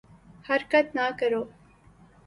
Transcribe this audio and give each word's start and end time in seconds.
حرکت 0.47 0.85
نہ 0.95 1.05
کرو 1.19 1.41